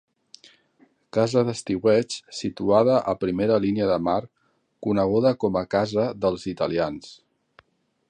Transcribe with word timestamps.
Casa 1.17 1.43
d'estiueig 1.49 2.15
situada 2.39 2.97
a 3.13 3.15
primera 3.25 3.59
línia 3.67 3.91
de 3.93 4.01
mar 4.09 4.19
coneguda 4.89 5.37
com 5.45 5.63
a 5.63 5.67
casa 5.77 6.11
dels 6.27 6.51
italians. 6.57 7.17